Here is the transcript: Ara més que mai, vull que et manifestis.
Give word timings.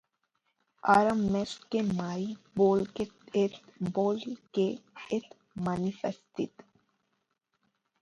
Ara 0.93 1.11
més 1.25 1.53
que 1.75 1.83
mai, 1.89 2.25
vull 2.63 2.89
que 2.95 4.65
et 5.19 5.31
manifestis. 5.71 6.69